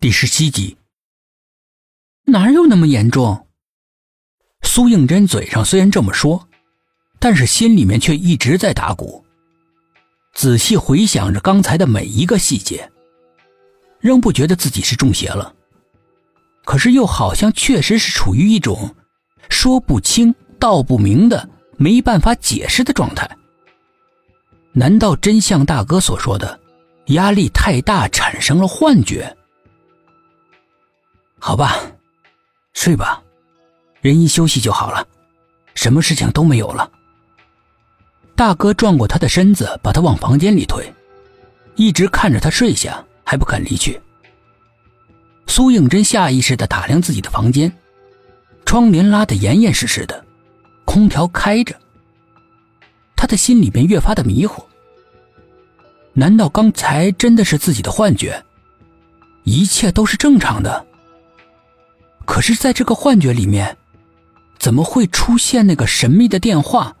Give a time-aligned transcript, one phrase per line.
[0.00, 0.76] 第十七集，
[2.26, 3.48] 哪有那么严重？
[4.62, 6.48] 苏应真嘴上虽然这么说，
[7.18, 9.24] 但是心里面却一直在打鼓，
[10.36, 12.88] 仔细回想着刚才的每一个细节，
[13.98, 15.52] 仍不觉得自己是中邪了。
[16.64, 18.94] 可是又好像确实是处于一种
[19.48, 23.28] 说不清道不明的、没办法解释的状态。
[24.72, 26.60] 难道真像大哥所说的，
[27.06, 29.34] 压力太大产生了幻觉？
[31.38, 31.76] 好吧，
[32.74, 33.22] 睡吧，
[34.00, 35.06] 人一休息就好了，
[35.74, 36.90] 什么事情都没有了。
[38.34, 40.92] 大哥转过他的身子，把他往房间里推，
[41.76, 44.00] 一直看着他睡下，还不肯离去。
[45.46, 47.72] 苏应真下意识的打量自己的房间，
[48.64, 50.24] 窗帘拉得严严实实的，
[50.84, 51.74] 空调开着。
[53.16, 54.62] 他的心里边越发的迷糊，
[56.12, 58.44] 难道刚才真的是自己的幻觉？
[59.44, 60.86] 一切都是正常的。
[62.28, 63.78] 可是，在这个幻觉里面，
[64.58, 66.94] 怎么会出现那个神秘的电话？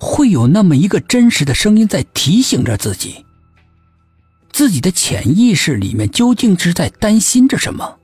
[0.00, 3.24] 会有那么一个真实的声音在提醒着自己，
[4.50, 7.96] 自己的潜意识里面究竟是在担心着什么？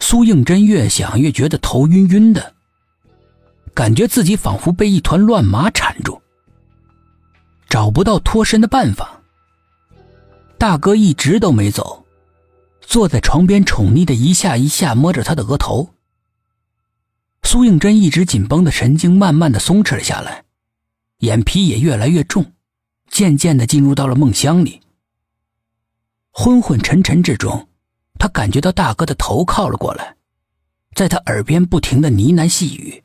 [0.00, 2.54] 苏应真越想越觉得头晕晕的，
[3.74, 6.18] 感觉自己仿佛被一团乱麻缠住，
[7.68, 9.20] 找不到脱身的办法。
[10.56, 12.03] 大哥一直都没走。
[12.86, 15.90] 坐在床边，宠溺的一下一下摸着他的额头。
[17.42, 20.44] 苏应真一直紧绷的神经慢慢的松弛了下来，
[21.18, 22.52] 眼皮也越来越重，
[23.10, 24.80] 渐渐的进入到了梦乡里。
[26.30, 27.68] 昏昏沉沉之中，
[28.18, 30.16] 他感觉到大哥的头靠了过来，
[30.94, 33.02] 在他耳边不停的呢喃细语。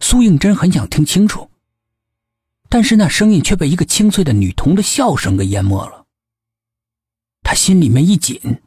[0.00, 1.48] 苏应真很想听清楚，
[2.68, 6.03] 但是那声音却被一个清脆的女童的笑声给淹没了。
[7.44, 8.62] 他心里面一紧，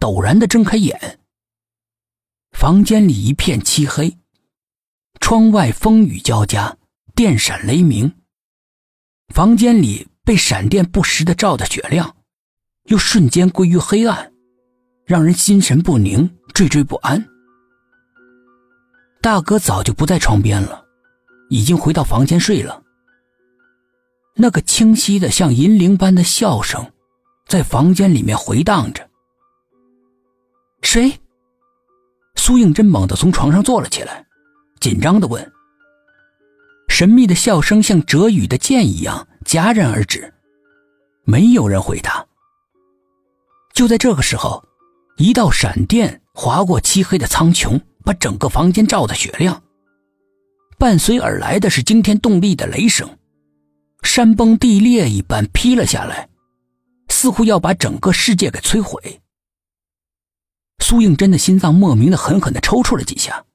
[0.00, 1.20] 陡然的睁开眼。
[2.50, 4.16] 房间里一片漆黑，
[5.20, 6.76] 窗外风雨交加，
[7.14, 8.12] 电闪雷鸣。
[9.32, 12.16] 房间里被闪电不时的照得雪亮，
[12.84, 14.32] 又瞬间归于黑暗，
[15.04, 17.24] 让人心神不宁，惴惴不安。
[19.20, 20.84] 大哥早就不在床边了，
[21.50, 22.82] 已经回到房间睡了。
[24.36, 26.93] 那个清晰的像银铃般的笑声。
[27.54, 29.08] 在房间里面回荡着。
[30.82, 31.20] 谁？
[32.34, 34.26] 苏应真猛地从床上坐了起来，
[34.80, 35.52] 紧张的问。
[36.88, 40.34] 神秘的笑声像折羽的箭一样戛然而止，
[41.22, 42.26] 没有人回答。
[43.72, 44.64] 就在这个时候，
[45.16, 49.62] 一道闪电划过漆黑的苍穹，把整个房间照得雪亮。
[50.76, 53.16] 伴随而来的是惊天动地的雷声，
[54.02, 56.28] 山崩地裂一般劈了下来。
[57.24, 59.22] 似乎要把整个世界给摧毁。
[60.80, 63.46] 苏应真的心脏莫名的狠狠的抽搐了几下。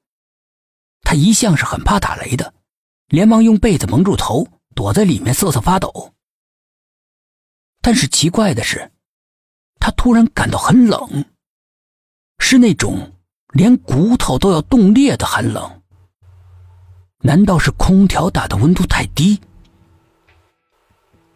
[1.02, 2.52] 他一向是很怕打雷的，
[3.06, 6.12] 连忙用被子蒙住头，躲在里面瑟瑟发抖。
[7.80, 8.90] 但是奇怪的是，
[9.78, 11.24] 他突然感到很冷，
[12.40, 13.12] 是那种
[13.52, 15.80] 连骨头都要冻裂的寒冷。
[17.18, 19.40] 难道是空调打的温度太低？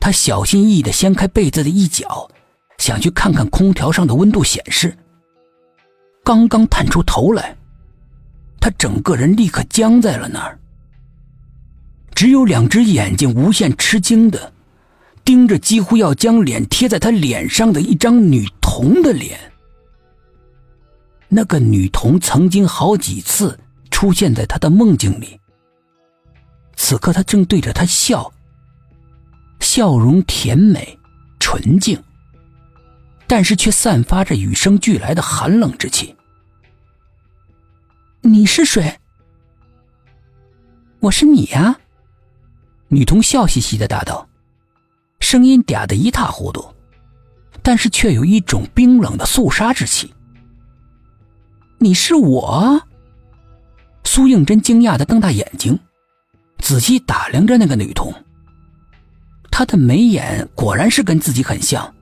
[0.05, 2.29] 他小心翼翼的掀开被子的一角，
[2.77, 4.95] 想去看看空调上的温度显示。
[6.23, 7.57] 刚刚探出头来，
[8.61, 10.59] 他整个人立刻僵在了那儿，
[12.15, 14.53] 只有两只眼睛无限吃惊的
[15.25, 19.41] 盯着几乎要将脸贴在他脸上的一张女童的脸。
[21.29, 23.59] 那个女童曾经好几次
[23.91, 25.41] 出现在他的梦境里，
[26.77, 28.31] 此刻他正对着他笑。
[29.75, 30.97] 笑容甜美、
[31.41, 32.01] 纯净，
[33.27, 36.15] 但是却散发着与生俱来的寒冷之气。
[38.21, 39.01] 你是谁？
[41.01, 41.77] 我是你呀。
[42.87, 44.29] 女童笑嘻嘻的答道，
[45.19, 46.73] 声音嗲得一塌糊涂，
[47.61, 50.15] 但是却有一种冰冷的肃杀之气。
[51.79, 52.81] 你是我？
[54.05, 55.77] 苏应真惊讶的瞪大眼睛，
[56.61, 58.15] 仔细打量着那个女童。
[59.57, 61.95] 他的眉眼果然是跟自己很像，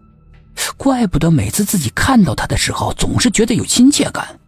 [0.78, 4.40] 怪不得每次自己看到他的时候，总是觉得有亲切感。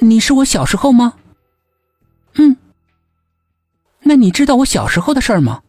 [0.00, 1.14] 你是我小时候吗？
[2.34, 2.56] 嗯。
[4.04, 5.60] 那你知道我小时候的事儿吗？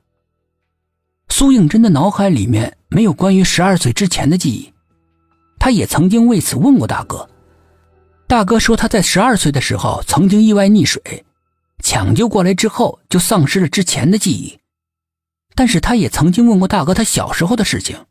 [1.30, 4.72] 苏应真的脑海里面没有关于十二岁之前的记忆，
[5.57, 7.27] 他也曾经为此问过大哥。
[8.27, 11.25] 大哥说他在十二岁的时候曾经意外溺水，
[11.81, 14.61] 抢救过来之后就丧失了之前的记忆。
[15.56, 18.06] 但是他也曾经问过大哥他小时候的事情，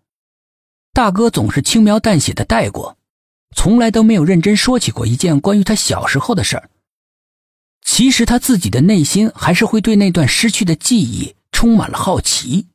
[0.93, 2.97] 大哥总是轻描淡写的带过，
[3.55, 6.71] 从来都没有认真说起过一件关于他小时候的事儿。
[7.83, 12.67] 其实他自己的内心还是会对那段失去的记忆充满了好奇。